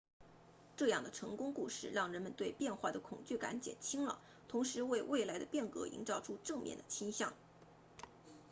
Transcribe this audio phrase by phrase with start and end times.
[0.77, 7.35] 这样的成功故事让人们对变化的恐惧感减轻了同时为未来的变革营造出正面的倾向